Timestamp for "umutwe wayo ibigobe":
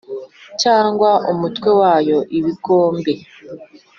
1.31-3.13